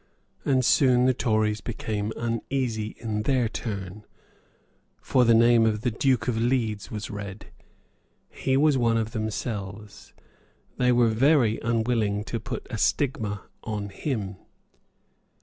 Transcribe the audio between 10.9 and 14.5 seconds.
were very unwilling to put a stigma on him.